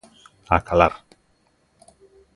[0.55, 0.93] A calar.